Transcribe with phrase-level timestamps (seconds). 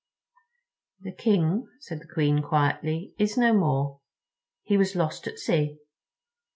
[1.01, 3.99] "The King," said the Queen quietly, "is no more.
[4.63, 5.77] He was lost at sea."